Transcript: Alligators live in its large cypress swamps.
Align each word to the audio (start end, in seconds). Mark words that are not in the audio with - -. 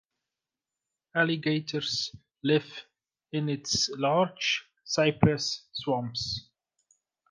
Alligators 1.13 2.15
live 2.43 2.87
in 3.33 3.49
its 3.49 3.87
large 3.89 4.65
cypress 4.83 5.67
swamps. 5.73 6.49